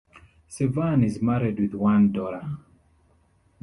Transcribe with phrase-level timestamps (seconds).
[0.49, 2.57] Sevan is married with one daughter.